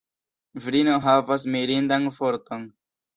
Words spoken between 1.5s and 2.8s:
mirindan forton.